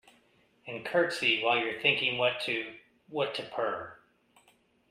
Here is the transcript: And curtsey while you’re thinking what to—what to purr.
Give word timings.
And 0.65 0.83
curtsey 0.83 1.43
while 1.43 1.59
you’re 1.59 1.79
thinking 1.79 2.17
what 2.17 2.39
to—what 2.41 3.35
to 3.35 3.43
purr. 3.43 3.99